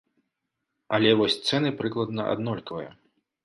Але 0.99 1.11
вось 1.21 1.39
цэны 1.47 1.75
прыкладна 1.85 2.29
аднолькавыя. 2.33 2.91